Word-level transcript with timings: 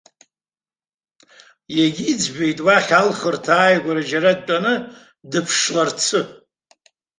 Иагьиӡбеит, 1.77 2.57
уахь 2.65 2.91
алхырҭа 2.99 3.53
ааигәара 3.57 4.01
џьара 4.09 4.31
дтәаны 4.37 4.73
дыԥшларацы. 5.31 6.21